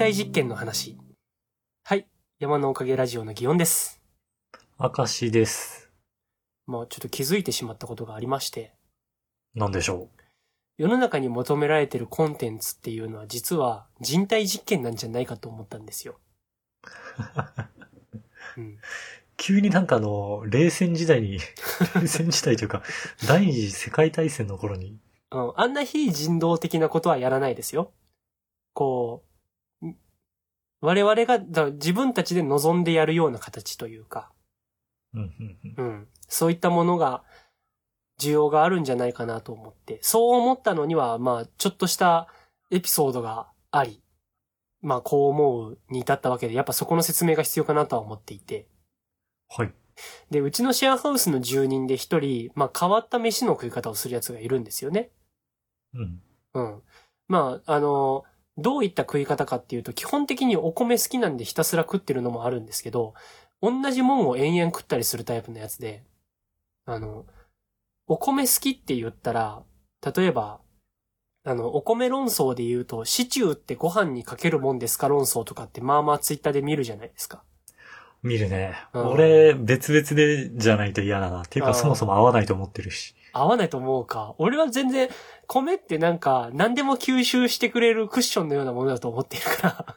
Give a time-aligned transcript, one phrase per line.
[0.00, 0.96] 体実験の話。
[1.84, 2.06] はい。
[2.38, 4.00] 山のおかげラジオの祇園です。
[4.78, 5.90] 明石です。
[6.66, 8.72] もうちょっと気づいてしまったことがありまして、
[9.54, 10.08] なんでしょ
[10.78, 16.18] 世の中に求められてるコンテンツっていうのは実は人体実験なんじゃないかと思ったんですよ。
[18.56, 18.78] うん、う。
[19.36, 21.40] 急になんかあの、冷戦時代に、
[22.00, 22.82] 冷戦時代というか、
[23.28, 24.98] 第二次世界大戦の頃に、
[25.30, 25.52] うん。
[25.56, 27.92] あんな非人道的なことはやらないですよ。
[28.72, 29.29] こう、ん
[30.80, 34.30] 我々がだ自分たちで望んでやるような形というか、
[35.76, 36.08] うん。
[36.28, 37.24] そういったものが、
[38.20, 42.28] 需要があるんじゃないかなと思って、そう思ったのには、まあ、ちょっとした
[42.70, 44.02] エピソードがあり、
[44.82, 48.68] まあ、こう思うに至ったわけで、やっぱそこの説明が必要かなとは思っていて。
[49.48, 49.72] はい。
[50.30, 55.10] で、うちのシェアハウスの住人で一人、まあ、変わった飯の食い方をするやつがいるんですよね。
[55.94, 56.22] うん。
[56.54, 56.82] うん。
[57.26, 58.24] まあ、あの、
[58.58, 63.14] どういった食い方かっていうと、基本的にお米好きなんでひたすら食ってるのもあるんですけど、
[63.62, 66.02] 同じもんを延々食ったりするタイプのやつで、
[66.86, 67.26] あの、
[68.06, 69.62] お米好きって言ったら、
[70.14, 70.60] 例えば、
[71.44, 77.42] あの、お米論争で言うと、シチューってご飯にかけるもんですか論争とかってまあまあツイッターで見るじゃないですか。
[78.22, 78.74] 見るね。
[78.92, 81.42] うん俺、別々でじゃないと嫌だな。
[81.42, 83.14] っていうか、そもそも合わないと思ってるし。
[83.32, 84.34] 合わないと思うか。
[84.38, 85.08] 俺は全然、
[85.46, 89.96] 米ってなんか、何でも吸収してくれるクッションのようなものだと思っているから。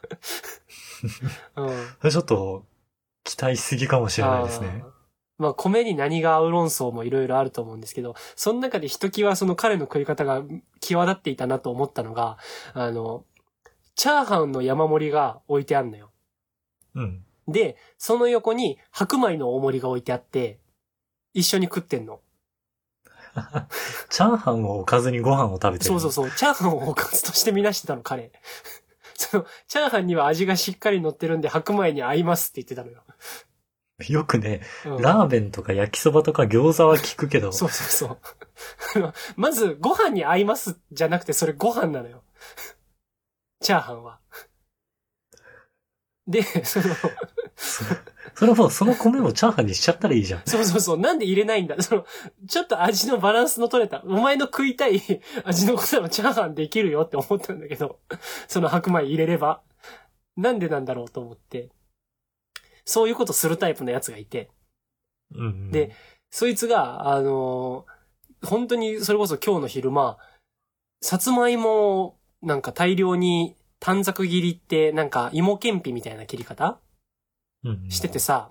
[1.64, 1.86] うん。
[2.00, 2.64] それちょっと、
[3.24, 4.84] 期待しすぎかもしれないですね。
[5.38, 10.42] まあ、米に何が合う論争もいろいろあると思うんですけど、その中でひときわその彼の食い方が
[10.80, 12.38] 際立っていたなと思ったのが、
[12.72, 13.24] あの、
[13.96, 16.10] チャーハンの山盛りが置いてあるのよ。
[16.94, 17.24] うん。
[17.48, 20.60] で、その横に白米の大盛りが置いてあって、
[21.32, 22.20] 一緒に食ってんの。
[24.10, 25.84] チャーハンをおかずにご飯を食べてる。
[25.84, 26.30] そうそうそう。
[26.30, 28.32] チャーハンをおかずとしてみなしてたの、彼。
[29.16, 33.02] その、チャーハンには味がしっかり乗ってるんで白米に合いますって言ってたのよ。
[34.08, 38.18] よくね、うんラーメンとか焼きそばとか餃子は聞くけど、そうそうそう。
[38.96, 42.22] あのまず、ご飯に合いますじゃなくて、それご飯なのよ。
[43.60, 44.20] チャーハンは。
[46.26, 46.86] で、その、
[48.34, 50.42] そそれはもうその米をチャーハンにしちゃったらいいじゃん。
[50.44, 51.80] そうそうそう、なんで入れないんだ？
[51.82, 52.06] その、
[52.46, 55.00] ちょっと味のバランスの取れた、お前の食いたい
[55.44, 58.00] 味のことのチャーハンできるよって思ったんだけど、
[58.48, 59.62] その白米入れれば。
[60.36, 61.70] なんでなんだろうと思って。
[62.84, 64.50] そういうことするタイプのやつがいて。
[65.34, 65.92] うんうん、で、
[66.30, 67.94] そいつが、あのー
[68.46, 70.18] 本当にそれこそ今日の昼間、
[71.00, 76.78] さつまいもをなんか大量に短冊切りってなんか芋けんぴみたいな切り方
[77.88, 78.50] しててさ、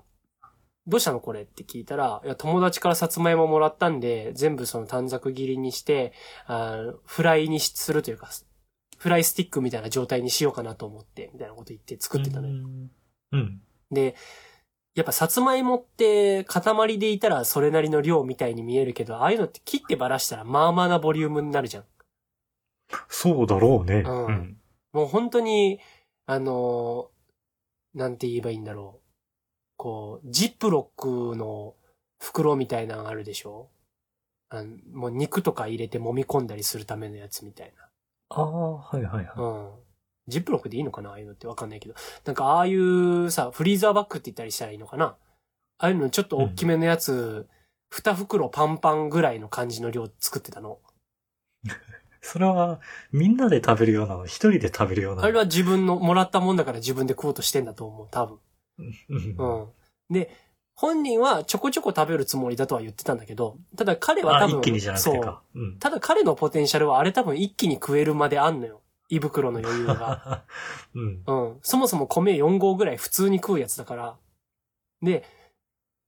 [0.86, 6.12] どうしたのこれって聞いたら、いや、友達からさつまいももらったんで、全部その短冊切りにして、
[6.46, 8.28] あーフライにするというか、
[8.98, 12.54] フライスティックみたいな状態にしようかなと思って、みたいなこと言って作ってたのよ。
[12.54, 12.90] うん。
[13.32, 13.60] うん。
[13.90, 14.14] で、
[14.94, 21.84] やっぱさつまいもって塊でいたらそれなりの量みたいに見えるけど、ああいうのって切ってばらしたらまあまあなボリュームになるじゃん。
[23.08, 24.02] そうだろうね。
[24.06, 24.56] うんうん。
[24.92, 25.80] もう本当に、
[26.26, 27.14] あのー
[27.94, 29.03] なんて言えばいいんだろう。
[29.84, 31.74] こう、ジップロックの
[32.18, 33.68] 袋みたいなのあるでしょ？
[34.48, 37.72] あのもう肉とか入れて揉み込んだりするためのやつみたい
[38.30, 39.32] ああ、はいはいな。
[39.32, 39.60] はい。
[39.60, 39.70] うん。
[40.26, 41.10] ジップロックでいいのかな？
[41.10, 41.94] ああいうのってわかんないけど。
[42.24, 45.04] なんかああいうさ、フリーザーバッグって言ったりしたらいいのかな？
[45.04, 45.16] あ
[45.76, 47.46] あいうのちょっと大きめのやつ、
[47.90, 50.78] 二袋パンパンぐらいの感じの量作ってたの。
[52.22, 52.80] それは、
[53.12, 55.28] みんなで食べるようなの、一人で食べるようなの？
[55.28, 58.38] あれは自分のもらったもんだから自分で食おうとしてんだと思う、多分。
[58.78, 60.14] うんうん。
[60.14, 60.30] で、
[60.74, 65.14] 本人はちょこちょこ食べるつもりだとは言ってたんだけど、ただ彼はあ、多分、一気にじゃなくそう。
[65.14, 65.42] てか。
[65.54, 65.78] うん。
[65.78, 68.82] ただ彼のポテンシャルはあれ多分一気に食えるまであんのよ。
[69.08, 70.44] 胃袋の余裕が。
[70.94, 71.22] うん。
[71.26, 71.58] うん。
[71.62, 74.18] そもそも米4合ぐらい普通に食うやつだから。
[75.02, 75.24] で、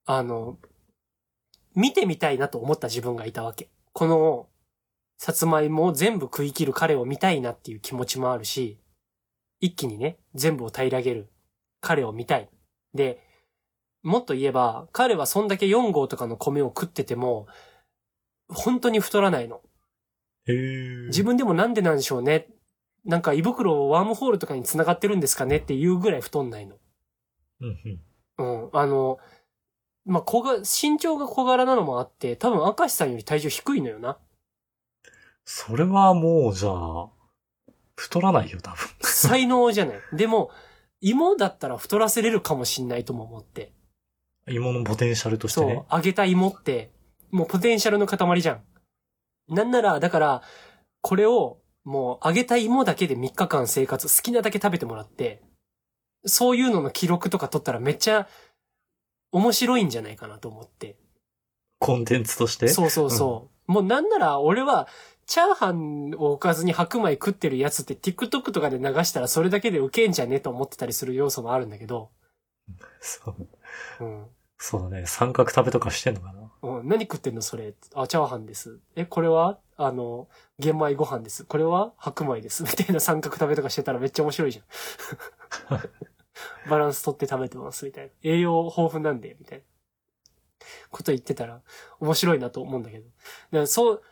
[0.05, 0.59] あの、
[1.75, 3.69] 見てみたいなと思った自分がいたわけ。
[3.93, 4.49] この、
[5.19, 8.79] さつまいもを全部食い切る彼を見たいなっていう気持ちもあるし、
[9.61, 11.31] 一気にね、全部を平らげる
[11.81, 12.49] 彼を見たい。
[12.97, 13.21] で、
[14.03, 17.47] もっと言えば、彼はそんだけ4合とかの米を食ってても、
[18.49, 19.61] 本当に太らないの。
[21.09, 22.49] 自分でもなんでなんでしょうね。
[23.05, 26.77] なんか胃袋ワームホールとかに繋がってるんですかねっていうぐらい太んないの。
[28.39, 28.71] うん。
[28.73, 29.19] あの、
[30.05, 34.19] まあ、小が、身長が小柄なのもあって、多分明石さんより体重低いのよな。
[35.45, 37.09] それはもう、じゃあ、
[37.97, 38.79] 太らないよ、多分。
[39.01, 40.01] 才能じゃない。
[40.13, 40.51] でも、
[41.01, 43.73] 芋だったら太らせれるかもしんないとも思って。
[44.49, 46.93] 芋のポテンシャルとしてそうね。、揚げた芋って、
[47.31, 48.63] もうポテンシャルの塊じゃん。
[49.49, 50.43] なんなら、だから、
[51.01, 55.43] これを、もう揚げた芋だけで3日間生活、好きなだけ食べてもらって、
[56.25, 58.27] そういうのの記録とか取ったらめっちゃ
[59.31, 60.97] 面白いんじゃないかなと思って。
[61.79, 62.69] コンテンツとして？
[62.69, 63.73] そうそうそう。
[63.73, 64.89] もうなんなら俺は、
[65.27, 72.11] チャーハンをおかずに白米食ってるやつって TikTok とかで流したらそれだけでウケんじゃねと思ってたりする要素もあるんだけど、
[73.01, 73.35] そ
[74.01, 74.05] う。
[74.05, 74.27] うん。
[74.59, 75.05] そうだね。
[75.07, 77.75] 三角食べとかしてんのかなうん、何食ってんのそれ？
[77.95, 78.79] あ、チャーハンです。
[78.95, 79.59] え、これは？
[79.77, 80.29] あの、
[80.59, 81.45] 玄米ご飯です。
[81.45, 82.63] これは白米です。
[82.63, 85.81] みたいな三角食べとかしてたらめっちゃ面白いじゃん。
[86.71, 87.85] バランス取って食べてます。
[87.85, 88.13] みたいな。
[88.23, 89.65] 栄養豊富なんで、みたいな。
[90.91, 91.61] こと言ってたら
[92.01, 93.05] 面白いなと思うんだけど。
[93.05, 93.17] だか
[93.59, 94.03] らそう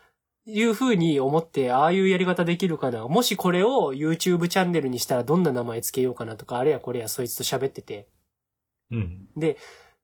[0.47, 3.09] いう風に思って、ああいうやり方できるかな。
[3.09, 8.09] もしこれを YouTube チャンネルにしたらどんな名前つけようかなとか、あれやこれやそいつと喋ってて。
[8.91, 9.29] うん。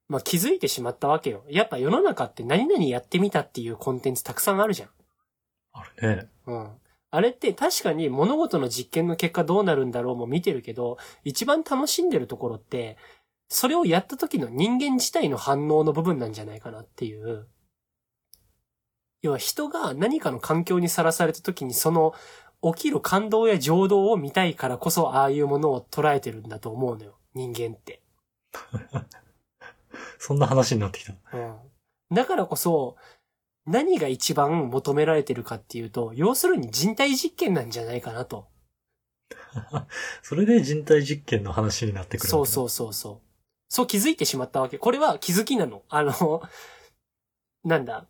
[0.08, 1.44] まあ気づいてしまったわけよ。
[1.48, 4.88] やっぱ世の中って何々やってみたっていうコンテンツたくさんあるじゃん。
[5.72, 6.28] あるね。
[6.46, 6.68] うん。
[7.12, 12.96] あれって確かに物事の実験の結果どうなるんだろうも見てるけど、一番楽しんでるところって、
[13.48, 17.48] それをやった時の人間自体の反応の部分なんじゃないかなっていう。
[19.22, 22.14] 要は人が何かの環境にさらされた時にその
[22.62, 27.16] 起きる感動や情動を見たいからこそああいうものを捉えてるんだと思うのよ。
[27.34, 28.02] 人間って。
[30.18, 31.14] そんな話になってきた。
[31.32, 31.56] うん。
[32.12, 32.96] だからこそ、
[33.66, 38.48] 何が一番求められてるかっていうと、要するに人体実験なんじゃないかなと。
[40.22, 42.28] それで人体実験の話になってくる。
[42.28, 43.20] そうそううそうそう。
[43.68, 44.78] そう気づいてしまったわけ。
[44.78, 45.82] これは気づきなの。
[45.88, 46.42] あの、
[47.64, 48.06] なんだ。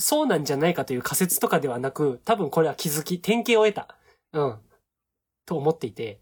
[0.00, 3.96] そうなんじゃないかという仮説とかではなく、多分これは気づき、典型を得た。
[4.32, 4.58] うん。
[5.46, 6.20] と思っていて。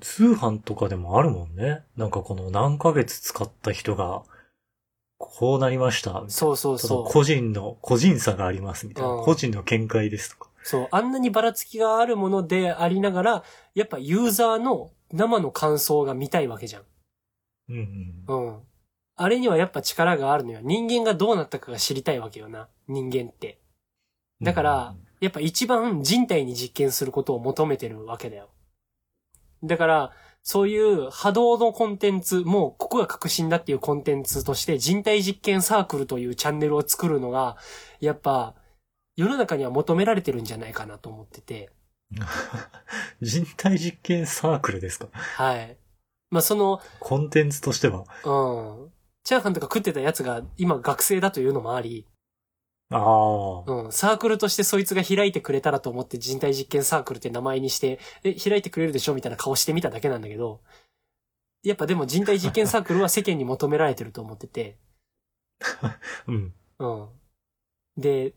[0.00, 1.82] 通販とかでもあるもんね。
[1.96, 4.22] なんかこの何ヶ月使った人が、
[5.18, 6.24] こうなりました。
[6.28, 7.04] そうそうそう。
[7.04, 9.10] 個人の、個人差がありますみたいな。
[9.10, 10.50] うん個人の見解ですとか。
[10.62, 10.88] そう。
[10.90, 13.44] あんなにばらつきがあるものでありながら、
[13.74, 16.82] やっぱユーザーの生の感想が見たいわけじゃん。
[17.68, 18.46] うんうん。
[18.46, 18.60] うん。
[19.16, 20.60] あれにはやっぱ力があるのよ。
[20.62, 22.68] 人間がどうなったかが知りたいわけよな。
[22.88, 23.60] 人間って。
[24.40, 28.48] だからやっぱ一番人体に実験することを求めてるわけだよ。
[29.62, 30.12] だから、
[30.42, 37.56] そういう波動のコンテンツ、もうここが革新だっていうコンテンツとして人体実験サークルというチャンネルを作るのが、
[38.00, 38.56] やっぱ
[39.14, 41.70] 世の中には求められてるんじゃないかなと思ってて。
[43.22, 45.06] 人体実験サークルですか？
[45.12, 45.76] はい。
[46.30, 48.04] まあその、コンテンツとしては。
[48.24, 48.91] うん。
[49.24, 52.06] チャーハンとか食ってたやつが今学生だというのもあり、
[52.90, 53.84] ああ。
[53.84, 60.60] うん、サークルとしてそいつが開いてくれたらと思って人体実験サークルって名前にして、え、開いてくれるでしょみたいな顔してみただけなんだけど、
[61.62, 64.78] やっぱでも人体実験サークルは世間に求められてると思ってて、
[66.26, 66.54] うん。
[66.80, 67.08] うん。
[67.96, 68.34] で、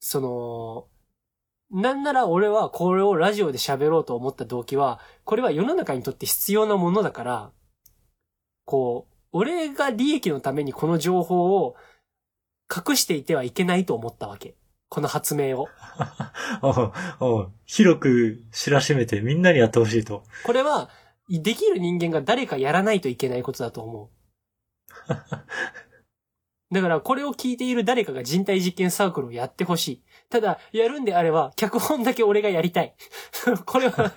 [0.00, 0.88] その、
[1.70, 7.52] なんなら俺はこれをラジオで喋ろうと思った動機は、これは世の中にとって必要なものだから、
[8.66, 11.74] こう、俺が利益のためにこの情報を
[12.74, 14.54] 隠していてはいけないと思ったわけ。
[14.88, 15.68] この発明を。
[17.66, 20.22] 広く知らしめてみんなにやってほしいと。
[20.44, 20.88] これは、
[21.28, 24.08] できる人間が誰かやらないといけないことだと思う。
[26.72, 30.02] だから、これを聞いている誰かが人体実験サークルをやってほしい。
[30.30, 32.94] ただ、やるんであれば、脚本だけ俺がやりたい。
[33.66, 34.12] これは、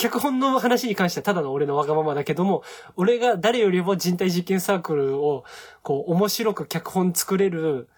[0.00, 2.62] 脚本の話に関してはただの俺のわがままだけども、
[2.96, 5.44] 俺が誰よりも人体実験サークルを、
[5.82, 7.90] こう、面白く脚本作れる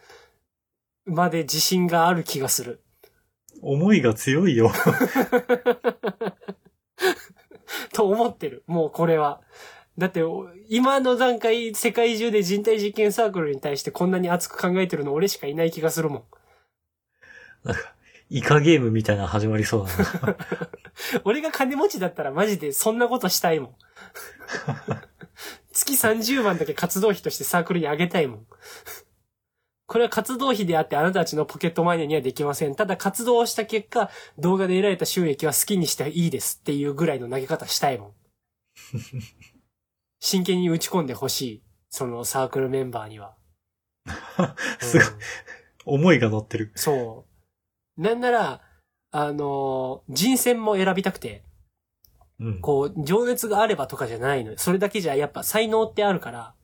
[1.07, 2.83] まで自信がある気がする。
[3.61, 4.73] 思いが強いよ。
[7.95, 8.65] と思ってる。
[8.67, 9.41] もうこれは。
[9.97, 16.25] だって、お今の段階、世界中で人体実験サークルに対してこんなに熱く考えてるの俺しかいない気がするもん。
[17.63, 17.95] なんか、
[18.33, 20.37] イカゲームみたいなの始まりそうだな。
[21.25, 23.75] 俺が金持ちだったらマジでそんなことしたいもん。
[25.73, 28.47] 月30万だけ活動費としてサークルにあげたいもん。
[29.87, 32.75] これは活動費であってあなたたちのポケットマネーにはできません。
[32.75, 38.15] ただ活動をした結果、動画で得られた収益は好きにしていいですっていうぐらいの投げ方したいもん。
[40.21, 41.63] 真剣に打ち込んでほしい。
[41.91, 43.37] そのサークルメンバーには。
[44.81, 45.19] すごいうん
[45.85, 46.73] 思いが乗ってる。
[46.75, 47.32] そう。
[47.97, 48.61] なんなら、
[49.11, 51.45] あのー人選も選びたくて、
[52.41, 52.61] うん。
[52.61, 54.59] こう、情熱があればとかじゃないのよ。
[54.59, 56.55] それだけじゃやっぱ才能ってあるから、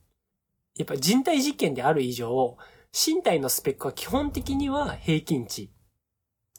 [0.75, 2.57] やっぱ人体実験である以上、
[2.93, 5.71] 身体のスペックは基本的には平均値。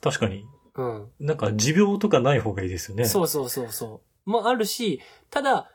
[0.01, 0.45] 確かに。
[0.75, 1.09] うん。
[1.19, 3.05] なんか、持病とかない方がいいですよね。
[3.05, 4.31] そうそうそうそう。
[4.31, 5.71] もあるし、ただ、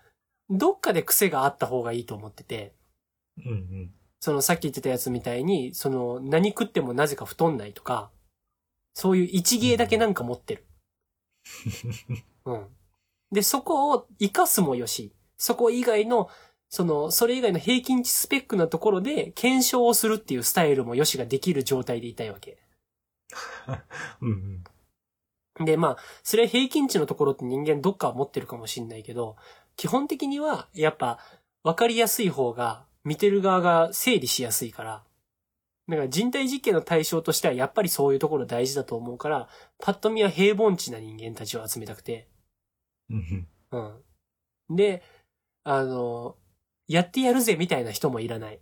[0.50, 2.74] どっかで癖があった方がいいと思ってて、
[3.38, 3.92] うんうん。
[4.20, 8.10] そのさっき言ってたやつみたいに、その何食ってもなぜか太んないとか、
[8.96, 10.66] そういう一芸だけなんか持ってる。
[12.46, 12.68] うん。
[13.32, 16.30] で、そこを活かすもよし、そこ以外の、
[16.70, 22.58] その、それ以外の平均値スペックなところで検証をするっていうスタイルもよしができる状態でいたいわけ。
[24.22, 24.64] うん
[25.58, 25.66] うん。
[25.66, 29.36] で、まあ、それは平均値のところって人間どっかは持ってるかもしんないけど、
[29.76, 31.20] 基本的には、やっぱ、
[31.64, 35.04] わかりやすい方が、見てる側が整理しやすいから、
[35.88, 39.50] だから人体実験の対象としてはやっぱりそういうところ大事だと思うから、
[39.80, 42.28] パッと見は平凡値な人間たちを集めたくて、
[43.72, 43.78] う
[44.74, 44.76] ん。
[44.76, 45.04] で、
[45.64, 46.38] あの、
[46.88, 48.60] やってやるぜみたいな人もいらない。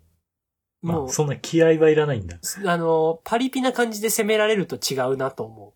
[0.82, 2.38] もうまあ、、そんな気合はいらないんだ。
[2.66, 5.74] あの、パリピな感じで攻められると違うなと思う。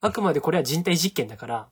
[0.00, 1.68] あくまでこれは人体実験だから、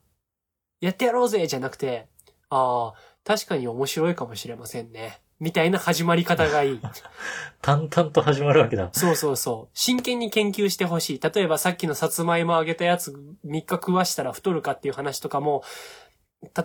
[0.81, 2.09] やってやろうぜじゃなくて、
[2.49, 5.21] ああ、確かに面白いかもしれませんね。
[5.39, 6.81] みたいな始まり方がいい。
[7.61, 8.89] 淡々と始まるわけだ。
[8.93, 9.71] そうそうそう。
[9.75, 11.21] 真剣に研究してほしい。
[11.21, 13.13] 例えばさっきのさつまいもあげたやつ
[13.45, 15.63] 3日食わしたら太るかっていう話とかも、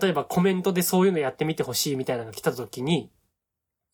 [0.00, 3.10] 例えばコメントでそういうのやってみてほしいみたいなのが来た時に、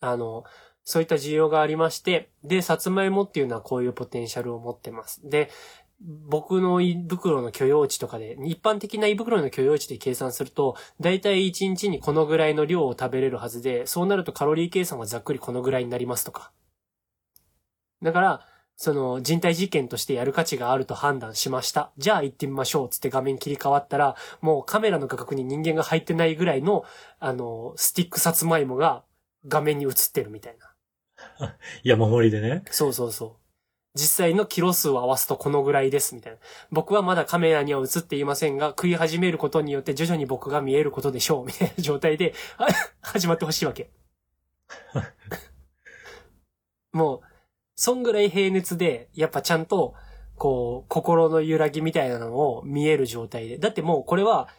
[0.01, 0.43] あの、
[0.83, 5.27] そういった需要がありまして、で、さつまいもっていうのはこういうポテンシャルを持ってます。
[5.27, 5.49] で、
[6.01, 16.51] 僕の胃袋の許容値とかで、一般的な胃袋の許容値で計算すると、だいたい1日にこのぐらいの量を食べれるはずで、そうなるとカロリー計算はざっくりこのぐらいになりますとか。
[18.01, 18.47] だから、
[18.81, 21.91] その人体実験としてやる価値があると判断しました。
[21.97, 22.89] じゃあ行ってみましょう。
[22.89, 26.85] つって画面切り替わったら、もうカメラの画角に人間が入ってないぐらいの、
[27.19, 29.03] あの、スティックさつまいもが
[29.45, 31.57] 画面に映ってるみたいな。
[31.83, 32.63] 山盛りでね。
[32.71, 33.38] そうそうそう。
[33.95, 36.39] 実際のキロ数を合わすとこのぐらいですみたいな。
[36.71, 42.33] 僕はまだカメラには映っていませんが、食い始めることによって徐々に僕が見えることでしょうみたいな状態で、
[43.01, 43.89] 始まってほしいわけ。
[46.93, 47.21] もう、
[47.75, 49.95] そんぐらい平熱で、やっぱちゃんと、
[50.35, 53.57] こう、心の揺らぎみたいなのを見える状態で。
[53.57, 54.49] だってもうこれは、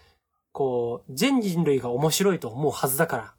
[0.52, 3.34] こう、全人類が面白いと思うはずだから。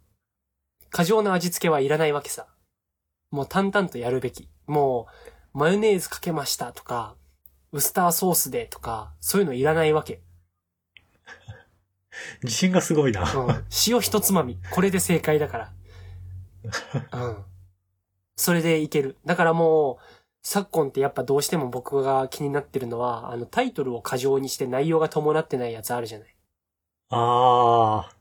[0.90, 2.48] 過剰な味付けはいらないわけさ。
[3.30, 4.50] もう淡々とやるべき。
[4.68, 7.16] もう、マヨネーズかけましたとか、
[7.72, 10.22] ウスターソースでとか、そういうのいらないわけ。
[12.44, 13.22] 自信がすごいな。
[13.34, 13.66] うん。
[13.88, 14.60] 塩一つまみ。
[14.72, 15.74] これで正解だから。
[17.14, 17.46] うん。
[18.36, 19.18] それでいける。
[19.26, 26.36] だからもう、昨今ってやっぱどうしても僕が気になってるのは、あのタイトルを過剰にして内容が伴ってないやつあるじゃない。
[27.10, 28.16] ああ。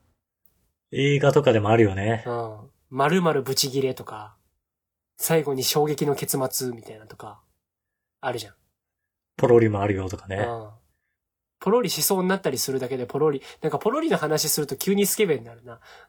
[0.93, 2.25] 映画とかでもあるよね。
[2.27, 2.71] うん。
[2.91, 4.37] 〇〇ブチギレとか、
[5.21, 7.43] 最後に衝撃の結末みたいなとか、
[8.23, 8.55] あるじゃん。
[9.37, 10.37] ポロリもあるよとかね。
[10.37, 10.71] うん。
[11.61, 15.79] ポロリしそうになったりするだけでポロリ、なんかポロリの話すると急にスケベになるな。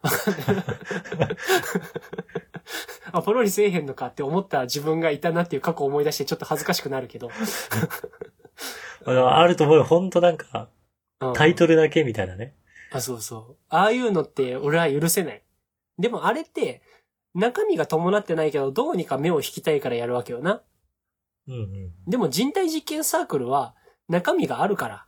[3.12, 7.30] あ、ポロリせえへんのかって思った自分がいたなっていう過去を思い出してちょっと恥ずかしくなるけど。
[9.04, 9.84] あると思うよ。
[9.84, 10.70] ほんとなんか、
[11.20, 12.56] うんタイトルだけみたいなね。
[12.90, 13.56] あ、そうそう。
[13.68, 15.42] ああいうのって俺は許せない。
[15.98, 16.80] でもあれって、
[17.34, 20.62] 中身が伴ってないけど、どうにか目を引きたいからやるわけよな。
[21.48, 21.92] うんうん。
[22.06, 23.74] でも人体実験サークルは、
[24.08, 25.06] 中身があるから。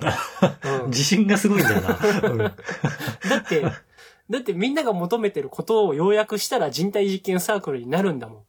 [0.82, 1.98] うん自信がすごいんだよな。
[2.30, 2.52] うん だ
[3.38, 3.62] って、
[4.30, 8.44] だってみんなが求めてることを要約したら人体実験サークルになるんだもん。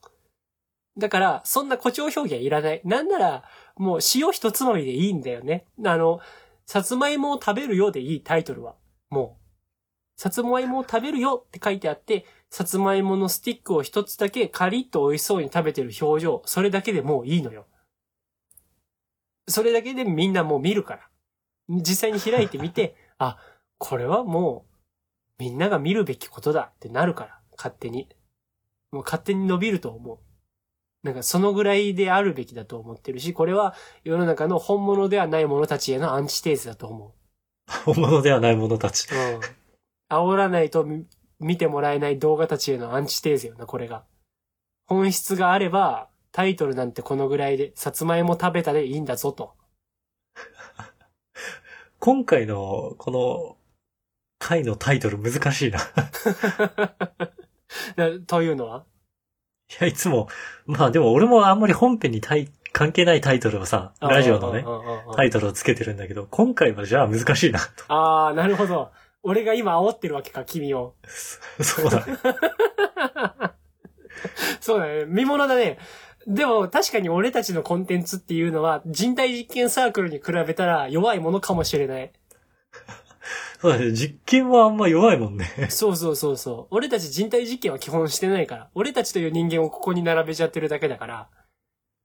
[0.97, 2.81] だから、そんな誇張表現いらない。
[2.83, 3.43] なんなら、
[3.77, 5.65] もう塩一つまみでいいんだよね。
[5.85, 6.19] あの、
[6.65, 8.75] さつまいもを食べるよでいいタイトルは。
[9.09, 10.21] もう。
[10.21, 17.67] さつまいもを食べるよって書いてあって、さつまいものスティックを一つだけカリッと美味しそうに食べてる表情、それだけでもういいのよ。
[19.47, 21.09] それだけでみんなもう見るから。
[21.69, 23.37] 実際に開いてみて、 あ、
[23.77, 28.09] これはもう、みんなが見るべきことだってなるから、勝手に。
[28.91, 30.19] もう勝手に伸びると思う。
[31.03, 37.15] なんかそのぐらいであるべきだと思ってるし、これは世の中の本物ではない者たちへのアンチテーゼだと思
[37.85, 39.07] 本物ではない者たち。
[39.13, 39.15] う。
[39.15, 39.39] うん。
[40.09, 40.85] 煽らないと
[41.39, 44.03] 見見てもらえない動画たちへのアンチテーゼよな、これが。
[44.87, 49.55] 本質があれば、タイトルなんてこのぐらいで、さつまいも食べたでいいんだぞと。
[51.99, 53.57] 今回の、この、
[54.39, 55.79] 回のタイトル難しいな。
[58.27, 58.85] というのは？
[59.79, 60.27] や、いつも、
[60.65, 64.65] まあでも俺もあんまり本編に関係ないタイトルをさ、ラジオのね、
[65.15, 67.93] タイトルをつけてるんだけど、今回はじゃあ難しいな、と。
[67.93, 68.91] ああ、なるほど。
[69.23, 70.95] 俺が今煽ってるわけか、君を。
[71.61, 72.17] そうだね。
[74.61, 75.05] そうだね。
[75.05, 75.77] 見物だね。
[76.27, 82.11] でも確かに俺たちのコンテンツっていうのは人体実験サークルに比べたら弱いものかもしれない。
[83.61, 83.91] そうだね。
[83.91, 85.45] 実験はあんま弱いもんね。
[85.69, 86.75] そうそうそうそう。
[86.75, 88.69] 俺たち人体実験は基本してないから。
[88.73, 91.29] 俺たちという人間をここに並べちゃってるだけだから。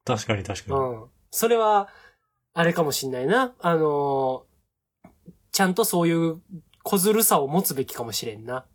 [0.04, 0.80] 確かに確かに。
[0.80, 1.04] うん。
[1.30, 1.88] それは、
[2.54, 3.54] あれかもしんないな。
[3.60, 4.54] あのー
[5.54, 6.40] ちゃんとそういう
[6.84, 8.66] 小ずるさを持つべきかもしれんな。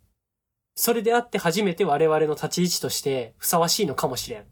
[0.74, 4.44] それであって初めて我々の立ち位置としてふさわしいのかもしれん。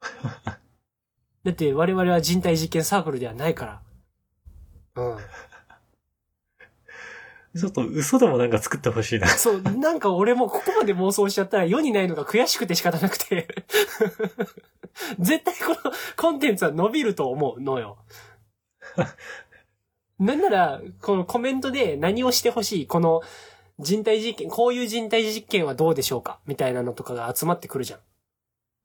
[1.44, 3.82] だって我々は人体実験サークルではないから。
[4.94, 5.18] うん。
[7.58, 9.26] ちょっと嘘でもなんか作ってほしいな。
[9.28, 13.48] そう、なんか俺もここまで妄想しちゃったら世にないのが悔しくて仕方なくて。
[15.18, 17.98] 絶対このコンテンツは伸びると思うのよ。
[20.22, 23.22] なんなら、このコメントで何をしてほしい、この
[23.78, 28.00] 人体実験、こういう人体実験はどうでしょうかみたいなのとかが集まってくるじゃん。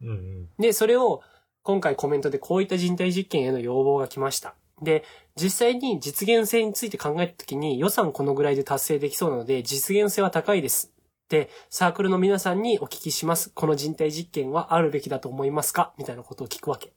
[0.01, 0.50] うんうん。
[0.58, 1.22] で、それを
[1.62, 4.56] 今回コメントでこういった人体実験への要望が来ました。
[4.82, 5.03] で、
[5.36, 10.91] 実際に実現性について考えたときに予算このぐらいで達成できそうなので実現性は高いです。
[11.29, 13.51] で、サークルの皆さんにお聞きします。
[13.53, 15.94] この人体実験はあるべきだと思いますか？
[15.98, 16.94] みたいなことを聞くわけ。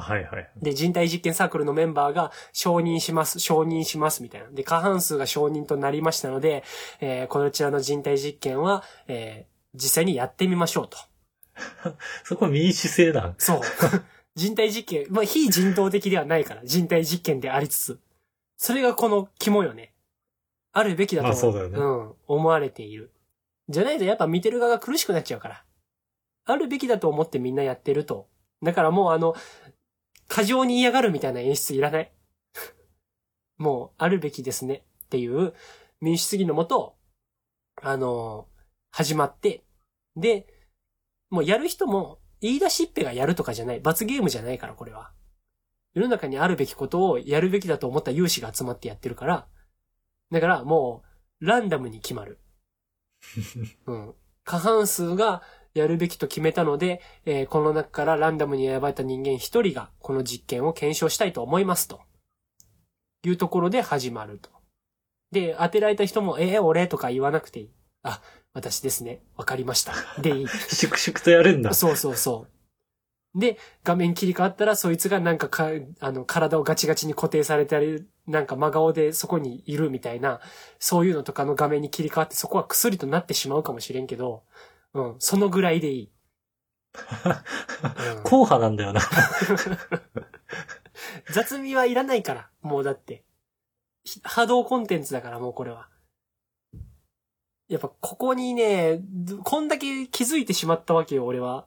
[0.00, 0.50] はいはい。
[0.60, 4.48] で、人体実験サークルのメンバーが承認します、承認します、みたいな。
[4.50, 6.64] で、過半数が承認となりましたので、
[7.00, 10.96] えーこちらの人体実験は、えー実際にやってみましょうと。
[12.24, 13.34] そこ民主制だ。
[13.38, 13.60] そう。
[14.34, 18.00] 人体実験、まあ、非人道的ではないから、人体実験でありつつ。
[18.56, 19.94] それがこの肝よね。
[20.72, 23.12] あるべきだと、まあそうだよねん、思われている。
[23.68, 25.64] じゃないとやっぱ見てる側が苦しくなっちゃうから。
[26.44, 28.28] あるべきだと思ってみんなやってると。
[28.62, 29.34] だからもうあの、
[30.28, 32.12] 過剰に嫌がるみたいな演出いらない？
[33.58, 34.84] もう、あるべきですね。
[35.04, 35.54] っていう
[36.00, 36.96] 民主主義のもと、
[37.82, 38.48] あの
[38.90, 39.64] 始まって、
[40.16, 40.46] で、
[41.30, 43.80] もうやる人も言い出しっぺがやるとかじゃない。
[43.80, 45.12] 罰ゲームじゃないから、これは。
[45.94, 49.48] 世の中にあるべきことをやるべきだと思った有志が集まってやってるから、
[50.30, 51.02] だからも
[51.40, 52.40] う、ランダムに決まる。
[53.86, 54.14] うん。
[54.44, 55.42] 過半数が
[55.78, 62.00] やるべきと決めたので、えーこの中からランダムに選ばれた人間一人がこの実験を検証したいと思いますと。
[63.24, 64.50] いうところで始まると。
[65.32, 67.70] で、当てられた人も、えー、俺とか言わなくていい。
[68.02, 69.20] あ、私ですね。
[69.36, 69.94] わかりました。
[70.22, 70.48] でいい。
[70.70, 71.74] 粛々とやるんだ。
[71.74, 73.38] そうそうそう。
[73.38, 80.40] で、画面切り替わったら、そいつがなんかか、あの、体をガチガチに固定されたり、なんか真顔でそこにいるみたいな、
[80.78, 84.42] そういうのとかの画面に切り替わって、そこは薬となってしまうかもしれんけど、
[84.96, 86.12] うん、そのぐらいでいい。
[87.26, 87.28] う
[88.20, 89.00] ん硬派なんだよな。
[91.32, 93.24] 雑味はいらないから、もうだって。
[94.04, 95.90] ひ波動コンテンツだから、もうこれは。
[97.68, 101.66] やっぱここにね、どこんだけ気づいてしまったわけよ、俺は。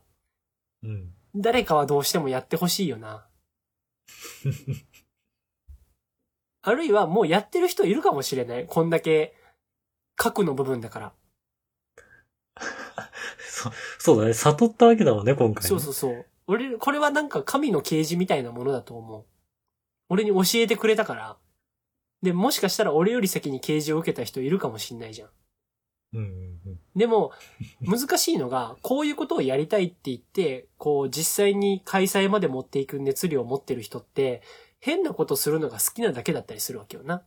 [0.82, 1.14] うん。
[1.36, 3.28] 誰かはどうしてもやってほしいよな。
[6.62, 8.66] あるいはもうやってる人いるかもしれない。
[8.66, 9.36] こんだけ
[10.16, 11.14] 核の部分だから。
[13.60, 14.34] そ そうだね。
[14.34, 15.70] 悟ったわけだもんね、今回ね。
[15.70, 16.26] そうそうそう。
[16.48, 19.26] 俺、これはなんか神の啓示みたいなものだと思う。
[20.10, 21.38] 俺に教えてくれたから。
[22.22, 25.30] で、もしかしたら俺より先に啓示を受けた人いるかもしんないじゃん。
[26.14, 26.80] うんうんうん。
[26.96, 27.32] でも、
[27.82, 34.42] 難しいのが、こういうことをやりたいって言って、こう、実際に開催まで持っていく熱量を持ってる人って、
[34.80, 37.22] 変なことするのが好きなだけだったりするわけよな。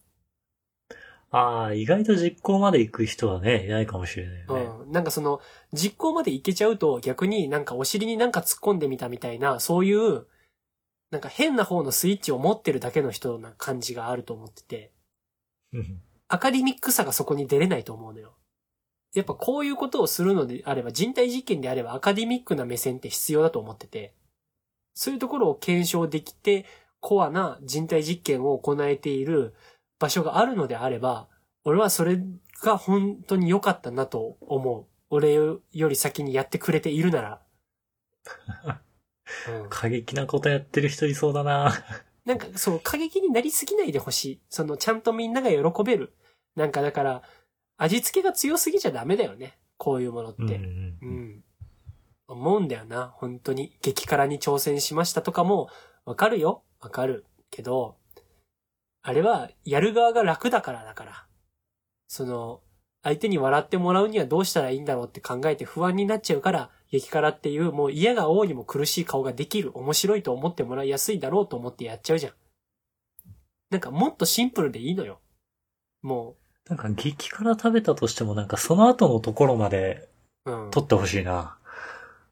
[1.33, 4.63] ああ、意外と実行まで行く人はね、いないかもしれないよね。
[4.85, 4.93] うん。
[4.93, 5.41] なんかその、
[5.73, 10.27] 実行までいけちゃうと、逆になんかお尻になんか突っ込んでみたみたいな、そういう、
[11.11, 14.93] なんか変な方のスイッチを持ってるだけの人な感じがあると思ってて、
[15.73, 18.39] うんアカデミックさがそこに出れないと思うのよ。
[19.15, 24.15] やっぱこういうことをするのであれば、人体実験であればアカデミックな目線って必要だと思ってて、
[24.95, 26.65] そういうところを検証できて、
[27.01, 29.55] コアな人体実験を行えている
[30.03, 31.29] 場所があるのであれば、
[31.63, 32.21] 俺はそれ
[32.65, 34.87] が本当に良かったなと思う。
[35.11, 37.43] 俺より先にやってくれているなら。
[39.49, 41.73] うん過激なことやってる人いそうだな。
[42.27, 44.41] なんか、そう、過激になりすぎないでほしい。
[44.49, 46.15] その、ちゃんとみんなが喜べる。
[46.57, 47.23] なんか、だから、
[47.77, 49.59] 味付けが強すぎちゃダメだよね。
[49.77, 50.43] こういうものって。
[50.43, 51.45] うんううんん。
[52.29, 53.77] 思うんだよな、本当に。
[53.81, 55.69] 激辛に挑戦しましたとかも、
[56.05, 56.65] わかるよ。
[56.81, 57.25] わかる。
[57.51, 57.97] けど、
[59.03, 61.27] あれは、やる側が楽だからだから。
[62.09, 62.61] その、
[63.03, 72.33] 相手に笑ってもらうにはどうしたらいいんだろうって考えて不安になっちゃうから、激辛っていうもう嫌が王にも苦しい顔ができる、面白いと思ってもらいやすいだろうと思ってやっちゃうじゃん。
[73.71, 75.21] なんかもっとシンプルでいいのよ。
[76.03, 76.37] も
[76.69, 80.09] なんか激辛食べたとしてもなんかその後のところまで
[80.45, 80.71] う、うん。
[80.71, 81.57] 取ってほしいな。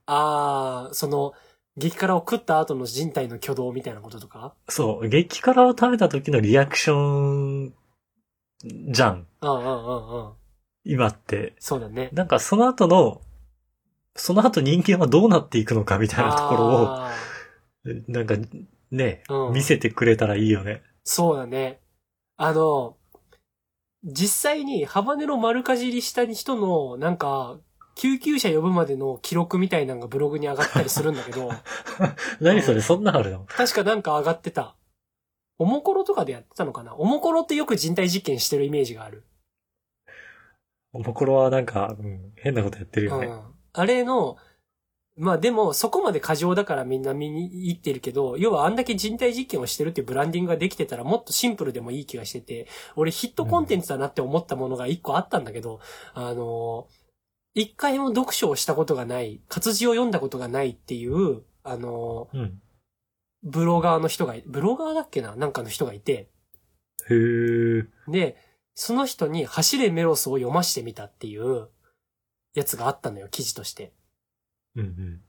[0.05, 1.33] あー、その、
[1.77, 4.53] 激辛を食った後の人体の挙動みたいなこととか？
[4.67, 7.73] そう、激辛を食べた時のリアクション、
[8.63, 9.27] じゃん。
[9.41, 10.33] うんうんうんうん。
[10.83, 11.55] 今って。
[11.59, 12.09] そうだね。
[12.11, 13.21] なんかその後の、
[14.15, 17.13] その後人間はどうなっていくのかみたいなところを、あ
[18.07, 18.35] なんか、
[18.91, 20.83] ね、うん見せてくれたらいいよね。
[21.03, 21.79] そうだね。
[22.35, 22.97] あの、
[24.03, 27.57] 実際にハバネロ丸かじりした人の、なんか、
[27.95, 31.49] 救急車呼ぶまでの記録みたいなのがブログに上がったりするんだけど、
[32.39, 33.45] 何それ、そんなあるの？
[33.47, 34.75] 確かなんか上がってた。
[35.57, 36.95] おもころとかでやってたのかな？
[36.95, 39.23] おもころってよく人体実験してるイメージがある。
[40.93, 43.27] おもころはなんか、うん、変なことやってるよね。
[43.27, 43.41] うん。
[43.73, 44.37] あれの、
[45.17, 55.79] まあでも、そこまで過剰だからみんな見に行ってるけど、要はあんだけ人体実験をしてるっていうブランディングができてたらもっとシンプルでもいい気がしてて、俺ヒットコンテンツだなって思ったものが一個あったんだけど、
[56.13, 56.87] あの、
[57.53, 62.61] 一回も読書をしたことがない、活字を読んだことがないっていう、あの、うん。
[63.43, 65.35] ブロガーの人がい、ブロガーだっけな？
[65.35, 66.29] なんかの人がいて、
[67.09, 67.87] へー。
[68.07, 68.37] で、
[68.75, 71.67] その人に走れメロスを読ましてみたっていう
[72.53, 73.93] やつがあったのよ、記事として。
[74.75, 75.21] うん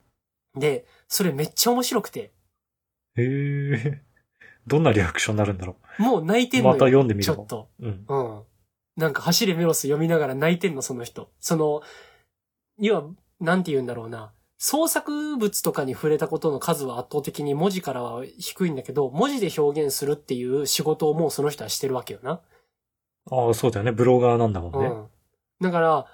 [0.55, 2.33] で、それめっちゃ面白くて、
[3.17, 3.25] うん。
[3.25, 3.99] へー。
[4.67, 6.61] どんなリアクションになるんだろもう泣いてう。
[6.61, 6.75] んのよ。
[6.75, 7.71] また読んでみるわちょっと。
[7.81, 8.05] うん。
[8.07, 8.43] うん。
[8.97, 11.33] なんか走れメロス読みながら泣いてんの、その人。
[11.41, 11.83] その、
[12.79, 13.05] 要は、
[13.41, 14.33] なんて言うんだろうな。
[14.59, 22.41] 創作物とかに触れたことの数は圧倒的に文字からは低いんだけど、文字で表現するっていう仕事をもうその人はしてるわけよな。
[23.31, 23.93] ああ、そうだよね。
[23.93, 24.87] ブロガーなんだもんね。
[24.89, 25.07] うん。
[25.61, 26.07] だから、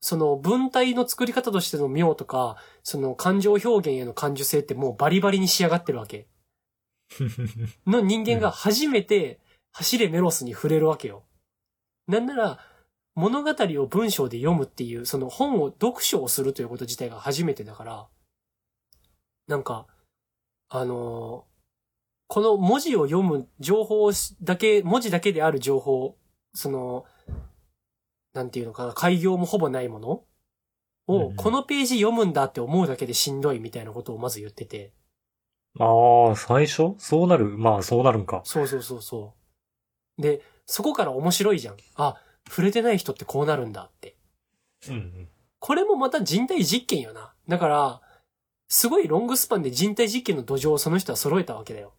[0.00, 6.26] その文体の作り方としての妙とか、その感情表現への感受性ってもうバリバリに仕上がってるわけ。
[7.86, 9.40] の人間が初めて
[9.72, 11.24] 走れメロスに触れるわけよ。
[12.06, 12.58] なんなら、
[13.14, 13.50] 物語
[13.80, 18.06] を文章で読むっていう、その本を読書をするということ自体が初めてだから、
[19.46, 19.86] なんか、
[20.68, 21.54] あのー
[22.26, 24.10] この文字を読む情報
[24.42, 26.16] だけ、文字だけである情報、
[26.54, 27.04] その、
[28.32, 30.24] なんていうのかな、開業もほぼないもの
[31.06, 34.94] を、このページ読むんだって思うだけでしんどいみたいなことをまず言ってて。
[35.78, 36.94] ああ、最初？
[36.98, 37.58] そうなる？
[37.58, 38.40] まあ、そうなるんか。
[38.44, 39.34] そうそうそうそ
[40.18, 40.22] う。
[40.22, 41.76] で、そこから面白いじゃん。
[41.96, 42.16] あ、
[42.48, 44.16] 触れてない人ってこうなるんだって。
[44.88, 45.28] うんうん。
[45.58, 47.32] これもまた人体実験よな。
[47.48, 48.00] だから、
[48.68, 51.92] すごいロングスパンで人体実験の土壌をその人は揃えたわけだよ。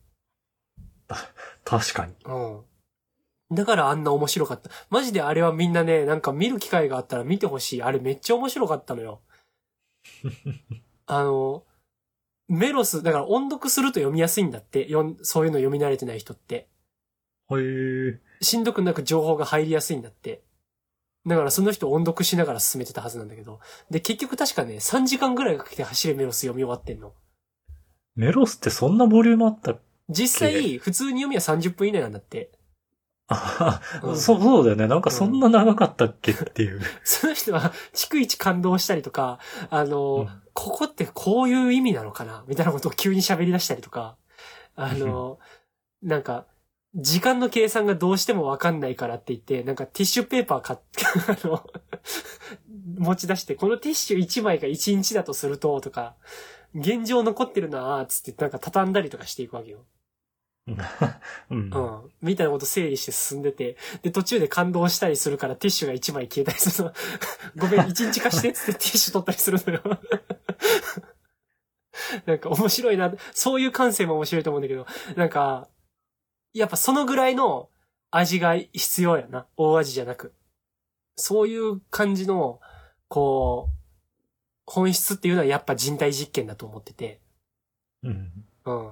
[1.64, 2.14] 確かに。
[2.26, 3.56] うん。
[3.56, 4.70] だからあんな面白かった。
[4.90, 7.84] マジであれはみんなね、なんか見る機会があったら見てほしい。
[7.84, 9.22] あれめっちゃ面白かったのよ。
[11.06, 11.64] あの、
[12.48, 14.88] メロス、だから音読すると読みやすいんだって。
[15.22, 16.68] そういうの読み慣れてない人って。
[17.52, 18.20] へえ。
[18.42, 20.44] しんどくなく情報が入りやすいんだって。
[21.26, 23.60] だからその人音読しながら進めてたはずなんだけど。
[23.90, 27.14] で、結局確かね、3時間ぐらいかけて走れメロス読み終わってんの。
[28.16, 29.76] メロスってそんなボリュームあった
[30.10, 32.52] 実際、普通に読みは30分以内なんだって。
[33.28, 34.88] あうんそう、そうだよね。
[34.88, 36.80] なんかそんな長かったっけっていう。
[37.04, 42.46] その人は、逐一感動したりとか、あの、うんここってこういう意味なのかな？
[42.48, 44.16] みたいなことを急に喋り出したりとか、
[44.78, 45.38] あの、
[46.02, 46.46] なんか、
[46.96, 51.06] 時間の計算がどうしてもわかんないからって言って、なんかティッシュペーパー買って、
[51.46, 51.70] あの、
[52.98, 56.16] 持ち出して、このティッシュ1枚が1日だとすると、とか、
[56.74, 59.86] 現状残ってるなーつって、なんか畳んだりとかしていくわけよ。
[61.52, 61.70] うん。
[61.70, 62.12] うん。
[62.22, 66.94] みたいなこと整理して進んでて、で、途中で感動したりするからティッシュが1枚消えたりするの。
[67.58, 70.00] ごめん、1日貸してっつってティッシュ取ったりするのよ。
[72.26, 73.14] なんか面白いな。
[73.34, 75.68] そういう感性も面白いと思うんだけど、なんか、
[76.56, 77.70] やっぱそのぐらいの
[78.12, 79.46] 味が必要やな。
[79.58, 80.34] 大味じゃなく。
[81.18, 82.62] そういう感じの、
[83.10, 83.76] こう、
[84.66, 87.20] 本質っていうのはやっぱ人体実験だと思ってて。
[88.04, 88.32] うん。
[88.66, 88.92] うん。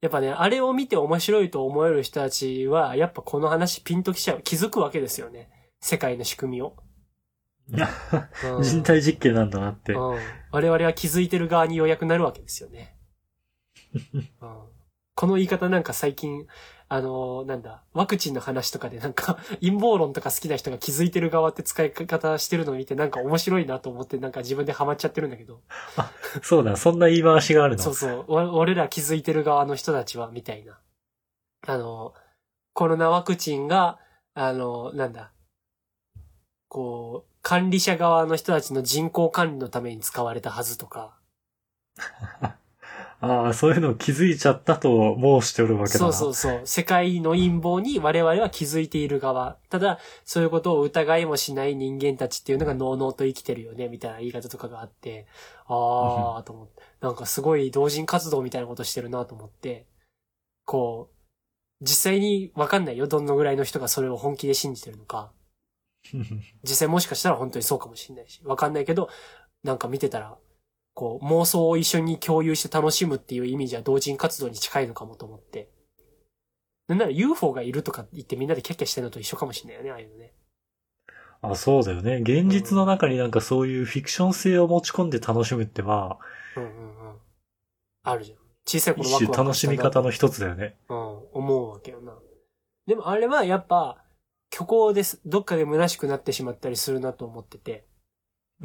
[0.00, 4.42] やっぱね、あれを見て面白いと思える人たちは、やっぱこの話ピンときちゃう。
[4.42, 5.50] 気づくわけですよね。
[5.80, 6.76] 世界の仕組みを。
[8.44, 9.94] うん人体実験なんだなって。
[9.94, 10.18] うん。
[10.50, 12.96] 我々は気づいてる側にようやくなるわけですよね。
[14.40, 14.81] うん。
[15.22, 16.48] この言い方なんか最近、
[16.88, 25.60] あのーなんだ、ワクチンの話とかでなんか、 陰謀論とか好きな人が気づいてる側って使い方してるのを見てなんか面白いなと思ってなんか自分でハマっちゃってるんだけど。
[26.42, 27.82] そうだ、そんな言い回しがあるの？
[27.84, 28.24] そうそう。
[28.26, 30.80] お俺ら気づいてる側の人たちは、みたいな。
[31.68, 32.14] あの、
[32.72, 34.00] コロナワクチンが、
[34.34, 35.30] あの、なんだ。
[36.66, 41.16] こう、管理者側の人たちの人口管理のために使われたはずとか。
[43.24, 46.12] ああ、そういうのを気づいちゃったと申しておるわけだな。
[46.12, 46.66] そうそうそう。
[46.66, 49.58] 世界の陰謀に我々は気づいている側。
[49.70, 55.28] ただ、そういうことを疑いもしない人間たちっていうのがのうのうと生きてるよね、みたいな言い方とかがあって、
[55.66, 56.82] あーと思って。
[57.00, 59.86] なんかすごい同人活動みたいなことしてるなと思って、
[60.64, 61.16] こう、
[61.80, 63.06] 実際にわかんないよ。
[63.06, 65.30] どのぐらいの人がそれを本気で信じてるのか。
[66.64, 69.08] 実際もしかしたら本当にそうかもしれないし、わかんないけど、
[69.62, 70.36] なんか見てたら、
[70.94, 75.70] こう、妄想を一緒に共有して楽しむっていう意味じゃ同人活動に近いのかもと思って。
[76.88, 80.32] なんなら UFO がいるとか言ってみんなでキャッキャしてるのと一緒かもしれないよね、ああいうのね。
[81.40, 82.16] あ、そうだよね。
[82.16, 87.16] 現実の中になんかそういうフィクション性を持ち込んで楽しむってまあ、うんうんうん。
[88.04, 88.38] あるじゃん。
[88.64, 90.76] 小さい頃一ワクワク種楽しみ方の一つだよね。
[90.88, 90.96] うん、
[91.32, 92.12] 思うわけよな。
[92.86, 94.04] でもあれはやっぱ、
[94.52, 95.20] 虚構です。
[95.24, 97.86] どっかで虚しくなってしまったりするなと思ってて。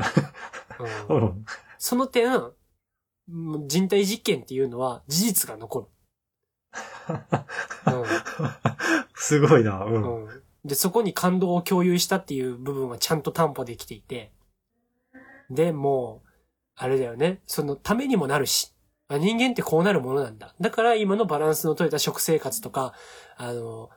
[1.09, 1.45] う、うんん。
[1.79, 2.53] その点、うん
[3.67, 5.87] 人体実験っていうのは事実が残る。
[9.15, 9.83] すごいな。
[9.83, 9.89] う。
[9.89, 10.25] うんん。
[10.25, 10.43] うん。
[10.63, 14.31] で、そこに感動を共有したっていう部分はちゃんと担保できていて。
[15.49, 16.29] で、もう、
[16.75, 17.41] あれだよね。
[17.45, 18.73] そのためにもなるし。
[19.09, 20.53] あ人間ってこうなるものなんだ。
[20.59, 22.93] だから今のバランスの取れた食生活とか、
[23.37, 23.89] あの、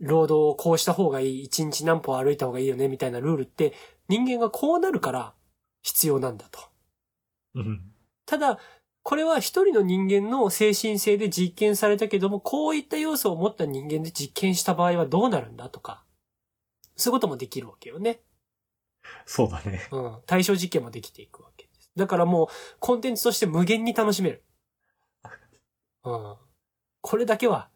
[0.00, 3.74] 労働をこうした方がいい、一日何歩歩いた方がいいよね、みたいなルールって、
[4.08, 5.34] 人間がこうなるから
[5.82, 6.69] 必要なんだと。
[7.54, 7.92] うん。
[8.26, 8.58] ただ、
[9.02, 16.04] これは一人の人間の精神性で実験されたけども、こういった要素を持った人間で実験した場合はどうなるんだとか、
[16.96, 18.20] そういうこともできるわけよね。
[19.24, 19.88] そうだね。
[19.90, 20.18] うん。
[20.26, 21.90] 対象実験もできていくわけです。
[21.96, 24.44] だからもう、コンテンツとして無限に楽しめる。
[26.04, 26.36] うん。
[27.00, 27.70] これだけは、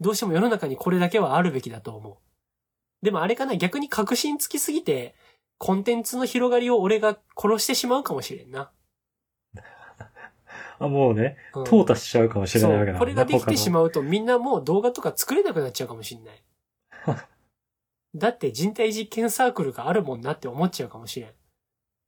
[0.00, 3.04] どうしても世の中にこれだけはあるべきだと思う。
[3.04, 5.14] でもあれかな、逆に確信つきすぎて、
[5.58, 8.72] コンテンツの広がりを俺が殺してしまうかもしれんな。
[10.78, 12.92] あ、もうね、うん淘汰しちゃうかもしれないわけそう。
[12.94, 13.72] だこれができてしう。
[13.72, 16.42] まうとみんなもう動画とか作れなくなっちゃうかもしれない。
[18.14, 21.30] だって人体実験サークルがあるもんなって思っちゃうかもしれん。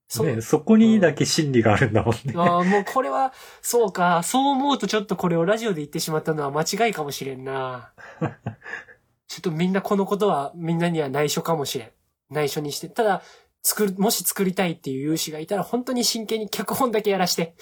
[0.08, 0.26] そう。
[0.26, 2.32] ね、そこにだけ真理があるんだもんね。
[2.36, 4.22] ああ、もうこれは、そうか。
[4.22, 7.92] そう思うとちょっとこれをラジオで言ってしまったのは間違いかもしれんな。
[9.26, 11.90] ちょっとみんなこのことはみんなには内緒かもしれん。
[12.30, 12.88] 内緒にして。
[12.88, 13.22] ただ、
[13.62, 17.56] 作る、もし作りたいっていう有志がいたら本当に真剣に脚本だけやらして。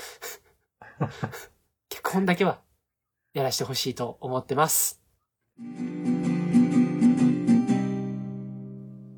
[1.89, 2.61] 脚本だけは
[3.33, 5.01] やらしてほしいと思ってます。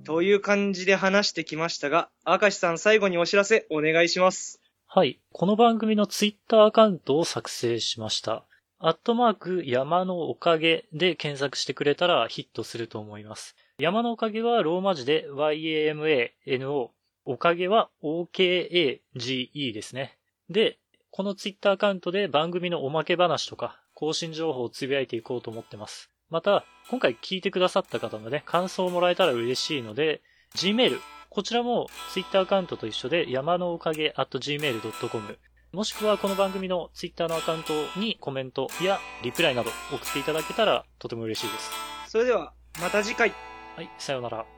[0.05, 4.61] という感じで話してきましたが、明石さん最後にお知らせお願いします。
[4.87, 5.21] はい。
[5.33, 8.47] この番組のツイッターアカウントを作成しました。
[8.79, 13.57] アットマーク山のおかげで検索してくれたらヒットすると思います。
[13.79, 16.91] 山のおかげはローマ字で YAMANO。
[17.25, 20.17] おかげは OKAGE ですね。
[20.49, 20.79] で、
[21.17, 26.11] このツイッターアカウントで番組のおまけ話とか更新情報をつぶやいていこうと思ってます。
[26.29, 30.21] また、今回聞いてくださった方のね、感想をもらえたら嬉しいので、
[30.55, 31.01] Gmail、
[31.31, 35.39] こちらも Twitter アカウントと一緒で山のおかげ at gmail.com
[35.73, 41.71] もしくはこの番組の Twitter のアカウントにコメントやリプライなど送っていただけたらとても嬉しいです。
[42.09, 43.33] それでは、また次回。
[43.75, 44.56] はい、さようなら。